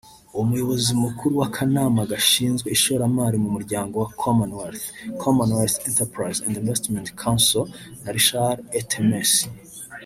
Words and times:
Umuyobozi 0.41 0.91
Mukuru 1.03 1.33
w’Akanama 1.41 2.01
Gashizwe 2.11 2.67
Ishoramari 2.77 3.37
mu 3.43 3.49
Muryango 3.55 3.93
wa 4.03 4.09
Commonwealth 4.21 4.85
“Commonwealth 5.23 5.77
Enterprise 5.89 6.39
and 6.45 6.53
Investment 6.61 7.07
Council” 7.23 7.63
na 8.03 8.09
Richard 8.17 8.57
Etemesi 8.79 9.43